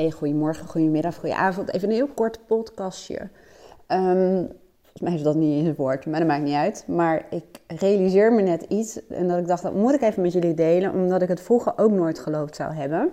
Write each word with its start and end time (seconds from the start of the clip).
Hey, 0.00 0.10
goedemorgen, 0.10 0.66
goedemiddag, 0.66 1.14
goedenavond. 1.14 1.72
Even 1.72 1.88
een 1.88 1.94
heel 1.94 2.08
kort 2.14 2.46
podcastje. 2.46 3.20
Um, 3.88 4.48
volgens 4.82 5.00
mij 5.00 5.14
is 5.14 5.22
dat 5.22 5.34
niet 5.34 5.58
in 5.58 5.66
het 5.66 5.76
woord, 5.76 6.06
maar 6.06 6.18
dat 6.18 6.28
maakt 6.28 6.42
niet 6.42 6.54
uit. 6.54 6.84
Maar 6.86 7.26
ik 7.30 7.60
realiseer 7.66 8.32
me 8.32 8.42
net 8.42 8.62
iets 8.62 9.06
en 9.06 9.28
dat 9.28 9.38
ik 9.38 9.46
dacht, 9.46 9.62
dat 9.62 9.74
moet 9.74 9.94
ik 9.94 10.00
even 10.00 10.22
met 10.22 10.32
jullie 10.32 10.54
delen, 10.54 10.92
omdat 10.92 11.22
ik 11.22 11.28
het 11.28 11.40
vroeger 11.40 11.72
ook 11.76 11.90
nooit 11.90 12.18
geloofd 12.18 12.56
zou 12.56 12.72
hebben. 12.72 13.12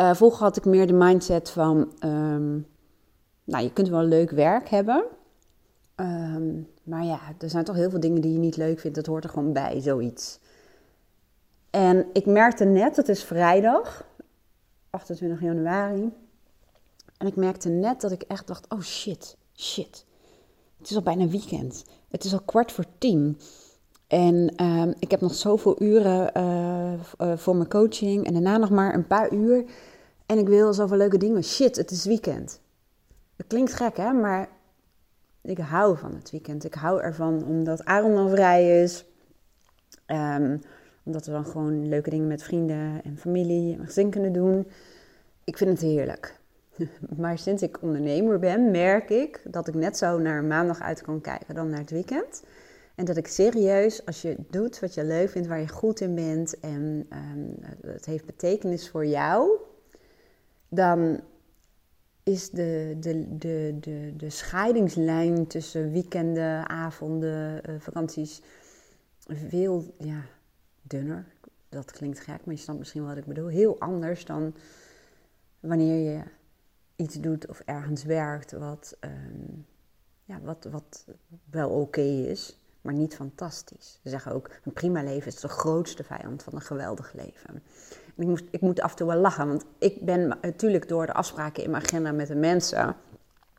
Uh, 0.00 0.14
vroeger 0.14 0.42
had 0.42 0.56
ik 0.56 0.64
meer 0.64 0.86
de 0.86 0.92
mindset 0.92 1.50
van, 1.50 1.92
um, 2.04 2.66
nou, 3.44 3.64
je 3.64 3.72
kunt 3.72 3.88
wel 3.88 4.02
leuk 4.02 4.30
werk 4.30 4.68
hebben, 4.68 5.04
um, 5.96 6.68
maar 6.82 7.04
ja, 7.04 7.20
er 7.38 7.50
zijn 7.50 7.64
toch 7.64 7.76
heel 7.76 7.90
veel 7.90 8.00
dingen 8.00 8.20
die 8.20 8.32
je 8.32 8.38
niet 8.38 8.56
leuk 8.56 8.80
vindt. 8.80 8.96
Dat 8.96 9.06
hoort 9.06 9.24
er 9.24 9.30
gewoon 9.30 9.52
bij, 9.52 9.80
zoiets. 9.80 10.40
En 11.70 12.06
ik 12.12 12.26
merkte 12.26 12.64
net, 12.64 12.96
het 12.96 13.08
is 13.08 13.24
vrijdag, 13.24 14.08
28 14.90 15.40
januari. 15.40 16.12
En 17.16 17.26
ik 17.26 17.36
merkte 17.36 17.68
net 17.68 18.00
dat 18.00 18.12
ik 18.12 18.22
echt 18.22 18.46
dacht: 18.46 18.66
oh 18.68 18.80
shit, 18.80 19.36
shit. 19.54 20.04
Het 20.78 20.90
is 20.90 20.96
al 20.96 21.02
bijna 21.02 21.26
weekend. 21.26 21.84
Het 22.08 22.24
is 22.24 22.32
al 22.32 22.40
kwart 22.40 22.72
voor 22.72 22.84
tien. 22.98 23.38
En 24.06 24.54
uh, 24.62 24.86
ik 24.98 25.10
heb 25.10 25.20
nog 25.20 25.34
zoveel 25.34 25.82
uren 25.82 26.30
uh, 26.36 26.92
uh, 27.18 27.36
voor 27.36 27.56
mijn 27.56 27.68
coaching. 27.68 28.26
En 28.26 28.32
daarna 28.32 28.56
nog 28.56 28.70
maar 28.70 28.94
een 28.94 29.06
paar 29.06 29.32
uur. 29.32 29.64
En 30.26 30.38
ik 30.38 30.48
wil 30.48 30.72
zoveel 30.72 30.96
leuke 30.96 31.18
dingen. 31.18 31.44
Shit, 31.44 31.76
het 31.76 31.90
is 31.90 32.04
weekend. 32.04 32.60
Het 33.36 33.46
klinkt 33.46 33.72
gek, 33.72 33.96
hè? 33.96 34.12
Maar 34.12 34.48
ik 35.42 35.58
hou 35.58 35.98
van 35.98 36.14
het 36.14 36.30
weekend. 36.30 36.64
Ik 36.64 36.74
hou 36.74 37.00
ervan 37.00 37.44
omdat 37.44 37.84
Aaron 37.84 38.14
dan 38.14 38.30
vrij 38.30 38.82
is. 38.82 39.04
Um, 40.06 40.62
omdat 41.02 41.26
we 41.26 41.32
dan 41.32 41.46
gewoon 41.46 41.88
leuke 41.88 42.10
dingen 42.10 42.26
met 42.26 42.42
vrienden 42.42 43.02
en 43.04 43.18
familie 43.18 43.76
en 43.78 43.86
gezin 43.86 44.10
kunnen 44.10 44.32
doen. 44.32 44.66
Ik 45.44 45.56
vind 45.56 45.70
het 45.70 45.80
heerlijk. 45.80 46.38
Maar 47.16 47.38
sinds 47.38 47.62
ik 47.62 47.82
ondernemer 47.82 48.38
ben, 48.38 48.70
merk 48.70 49.10
ik 49.10 49.40
dat 49.44 49.68
ik 49.68 49.74
net 49.74 49.96
zo 49.96 50.18
naar 50.18 50.44
maandag 50.44 50.80
uit 50.80 51.02
kan 51.02 51.20
kijken 51.20 51.54
dan 51.54 51.68
naar 51.68 51.78
het 51.78 51.90
weekend. 51.90 52.42
En 52.94 53.04
dat 53.04 53.16
ik 53.16 53.26
serieus, 53.26 54.06
als 54.06 54.22
je 54.22 54.36
doet 54.50 54.80
wat 54.80 54.94
je 54.94 55.04
leuk 55.04 55.30
vindt, 55.30 55.48
waar 55.48 55.60
je 55.60 55.68
goed 55.68 56.00
in 56.00 56.14
bent 56.14 56.60
en 56.60 57.06
um, 57.12 57.56
het 57.86 58.06
heeft 58.06 58.24
betekenis 58.24 58.88
voor 58.88 59.06
jou, 59.06 59.50
dan 60.68 61.20
is 62.22 62.50
de, 62.50 62.96
de, 63.00 63.36
de, 63.38 63.76
de, 63.80 64.12
de 64.16 64.30
scheidingslijn 64.30 65.46
tussen 65.46 65.92
weekenden, 65.92 66.68
avonden, 66.68 67.70
uh, 67.70 67.74
vakanties 67.78 68.42
veel 69.48 69.94
ja, 69.98 70.20
dunner. 70.90 71.26
Dat 71.68 71.90
klinkt 71.90 72.20
gek, 72.20 72.44
maar 72.44 72.54
je 72.54 72.60
snapt 72.60 72.78
misschien 72.78 73.06
wat 73.06 73.16
ik 73.16 73.24
bedoel. 73.24 73.46
Heel 73.46 73.80
anders 73.80 74.24
dan 74.24 74.54
wanneer 75.60 76.12
je 76.12 76.22
iets 76.96 77.20
doet 77.20 77.46
of 77.46 77.60
ergens 77.60 78.04
werkt 78.04 78.52
wat, 78.52 78.96
um, 79.00 79.66
ja, 80.24 80.40
wat, 80.42 80.66
wat 80.70 81.06
wel 81.50 81.70
oké 81.70 82.00
is, 82.00 82.60
maar 82.80 82.94
niet 82.94 83.14
fantastisch. 83.14 83.98
Ze 84.02 84.08
zeggen 84.08 84.32
ook, 84.32 84.50
een 84.64 84.72
prima 84.72 85.02
leven 85.02 85.26
is 85.26 85.40
de 85.40 85.48
grootste 85.48 86.04
vijand 86.04 86.42
van 86.42 86.54
een 86.54 86.60
geweldig 86.60 87.12
leven. 87.12 87.62
En 88.16 88.22
ik, 88.22 88.26
moest, 88.26 88.44
ik 88.50 88.60
moet 88.60 88.80
af 88.80 88.90
en 88.90 88.96
toe 88.96 89.06
wel 89.06 89.20
lachen, 89.20 89.48
want 89.48 89.64
ik 89.78 90.04
ben 90.04 90.38
natuurlijk 90.42 90.88
door 90.88 91.06
de 91.06 91.12
afspraken 91.12 91.62
in 91.64 91.70
mijn 91.70 91.82
agenda 91.82 92.12
met 92.12 92.26
de 92.26 92.34
mensen, 92.34 92.96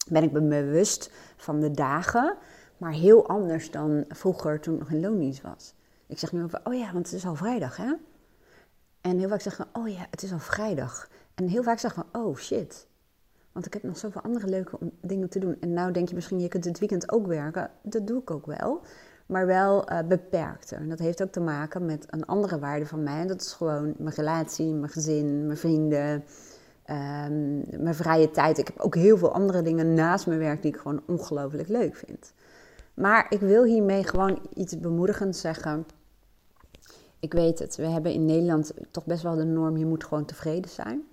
ben 0.10 0.24
ik 0.24 0.32
me 0.32 0.42
bewust 0.42 1.12
van 1.36 1.60
de 1.60 1.72
dagen, 1.72 2.38
maar 2.78 2.92
heel 2.92 3.28
anders 3.28 3.72
dan 3.72 4.06
vroeger 4.10 4.60
toen 4.60 4.74
ik 4.74 4.80
nog 4.80 4.92
in 4.92 5.00
loondienst 5.00 5.42
was. 5.42 5.74
Ik 6.12 6.20
zeg 6.20 6.32
nu 6.32 6.44
over, 6.44 6.62
oh 6.64 6.74
ja, 6.74 6.94
want 6.94 7.06
het 7.06 7.16
is 7.16 7.26
al 7.26 7.36
vrijdag, 7.36 7.78
hè? 7.78 7.94
En 9.02 9.18
heel 9.18 9.30
vaak 9.30 9.42
zeggen, 9.42 9.68
oh 9.74 9.88
ja, 9.88 10.08
het 10.10 10.24
is 10.24 10.32
al 10.32 10.40
vrijdag. 10.40 11.10
En 11.36 11.48
heel 11.48 11.64
vaak 11.64 11.80
zeggen 11.80 12.06
van, 12.12 12.22
oh 12.22 12.38
shit. 12.38 12.88
Want 13.52 13.66
ik 13.66 13.74
heb 13.74 13.84
nog 13.84 13.98
zoveel 13.98 14.22
andere 14.22 14.48
leuke 14.48 14.78
dingen 15.02 15.30
te 15.30 15.40
doen. 15.40 15.58
En 15.60 15.74
nou 15.74 15.92
denk 15.92 16.10
je 16.10 16.16
misschien, 16.16 16.40
je 16.40 16.48
kunt 16.48 16.66
het 16.66 16.80
weekend 16.80 17.12
ook 17.12 17.28
werken. 17.28 17.72
Dat 17.82 18.08
doe 18.08 18.22
ik 18.22 18.32
ook 18.32 18.46
wel. 18.46 18.82
Maar 19.26 19.46
wel 19.46 19.92
uh, 19.92 20.00
beperkter. 20.08 20.78
En 20.78 20.90
dat 20.90 21.00
heeft 21.00 21.24
ook 21.24 21.32
te 21.32 21.40
maken 21.40 21.86
met 21.86 22.06
een 22.10 22.26
andere 22.26 22.60
waarde 22.60 22.86
van 22.86 23.04
mij. 23.04 23.22
En 23.22 23.28
dat 23.28 23.42
is 23.42 23.54
gewoon 23.54 23.94
mijn 23.98 24.16
relatie, 24.16 24.74
mijn 24.74 24.92
gezin, 24.92 25.46
mijn 25.46 25.58
vrienden, 25.58 26.24
um, 26.86 27.64
mijn 27.84 27.96
vrije 27.96 28.32
tijd. 28.32 28.58
Ik 28.58 28.68
heb 28.68 28.80
ook 28.80 28.96
heel 28.96 29.18
veel 29.18 29.34
andere 29.34 29.62
dingen 29.62 29.94
naast 29.94 30.28
mijn 30.28 30.40
werk 30.40 30.62
die 30.62 30.72
ik 30.72 30.80
gewoon 30.80 31.02
ongelooflijk 31.08 31.68
leuk 31.68 31.96
vind. 31.96 32.34
Maar 32.94 33.26
ik 33.30 33.40
wil 33.40 33.64
hiermee 33.64 34.04
gewoon 34.04 34.40
iets 34.54 34.80
bemoedigends 34.80 35.42
zeggen. 35.42 35.86
Ik 37.22 37.34
weet 37.34 37.60
het, 37.60 37.76
we 37.76 37.88
hebben 37.88 38.14
in 38.14 38.26
Nederland 38.26 38.74
toch 38.92 39.06
best 39.06 39.24
wel 39.24 39.36
de 39.36 39.44
norm, 39.44 39.78
je 39.78 39.86
moet 39.86 40.04
gewoon 40.04 40.26
tevreden 40.26 40.70
zijn. 40.70 41.04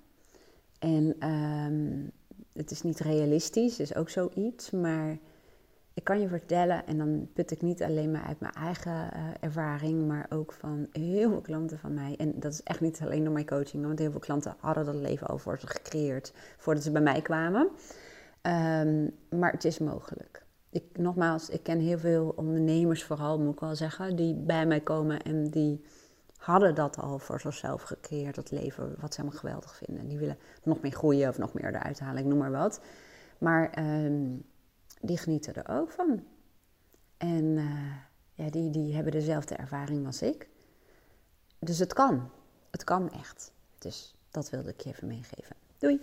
En 0.79 1.29
um, 1.29 2.11
het 2.53 2.71
is 2.71 2.83
niet 2.83 3.01
realistisch, 3.01 3.81
is 3.81 3.95
ook 3.95 4.09
zoiets, 4.09 4.71
maar 4.71 5.19
ik 5.95 6.05
kan 6.05 6.21
je 6.21 6.29
vertellen, 6.29 6.87
en 6.87 6.99
dan 6.99 7.29
put 7.33 7.51
ik 7.51 7.63
niet 7.63 7.83
alleen 7.83 8.11
maar 8.11 8.23
uit 8.23 8.41
mijn 8.41 8.53
eigen 8.53 8.93
uh, 8.93 9.29
ervaring, 9.41 10.07
maar 10.07 10.27
ook 10.29 10.53
van 10.53 10.87
heel 10.93 11.31
veel 11.31 11.41
klanten 11.41 11.79
van 11.79 11.95
mij. 11.95 12.15
En 12.17 12.41
dat 12.41 12.53
is 12.53 12.63
echt 12.63 12.81
niet 12.81 13.01
alleen 13.01 13.25
door 13.25 13.33
mijn 13.33 13.47
coaching, 13.47 13.85
want 13.85 13.99
heel 13.99 14.11
veel 14.11 14.21
klanten 14.21 14.55
hadden 14.59 14.85
dat 14.85 14.95
leven 14.95 15.27
al 15.27 15.39
voor 15.39 15.59
ze 15.59 15.67
gecreëerd 15.67 16.33
voordat 16.57 16.83
ze 16.83 16.91
bij 16.91 17.03
mij 17.03 17.23
kwamen. 17.23 17.69
Um, 18.43 19.11
maar 19.39 19.53
het 19.53 19.65
is 19.65 19.79
mogelijk. 19.79 20.47
Ik, 20.71 20.99
nogmaals, 20.99 21.49
ik 21.49 21.63
ken 21.63 21.81
heel 21.81 21.99
veel 21.99 22.33
ondernemers 22.37 23.05
vooral, 23.05 23.39
moet 23.39 23.53
ik 23.53 23.61
wel 23.61 23.77
zeggen, 23.77 24.17
die 24.17 24.35
bij 24.35 24.67
mij 24.67 24.81
komen 24.81 25.23
en 25.23 25.51
die 25.51 25.85
hadden 26.37 26.75
dat 26.75 26.97
al 26.97 27.19
voor 27.19 27.41
zichzelf 27.41 27.83
gecreëerd, 27.83 28.35
dat 28.35 28.51
leven 28.51 28.95
wat 29.01 29.15
ze 29.15 29.21
helemaal 29.21 29.41
geweldig 29.41 29.77
vinden. 29.77 30.09
Die 30.09 30.19
willen 30.19 30.39
nog 30.63 30.81
meer 30.81 30.93
groeien 30.93 31.29
of 31.29 31.39
nog 31.39 31.53
meer 31.53 31.65
eruit 31.65 32.01
halen, 32.01 32.23
ik 32.23 32.29
noem 32.29 32.39
maar 32.39 32.51
wat. 32.51 32.81
Maar 33.39 33.79
um, 34.05 34.45
die 35.01 35.19
genieten 35.19 35.55
er 35.55 35.81
ook 35.81 35.91
van. 35.91 36.25
En 37.17 37.45
uh, 37.45 37.95
ja, 38.35 38.51
die, 38.51 38.71
die 38.71 38.95
hebben 38.95 39.13
dezelfde 39.13 39.55
ervaring 39.55 40.07
als 40.07 40.23
ik. 40.23 40.49
Dus 41.59 41.79
het 41.79 41.93
kan. 41.93 42.31
Het 42.71 42.85
kan 42.85 43.13
echt. 43.13 43.53
Dus 43.79 44.15
dat 44.31 44.51
wilde 44.51 44.71
ik 44.71 44.81
je 44.81 44.91
even 44.91 45.09
meegeven. 45.09 45.57
Doei! 45.79 46.01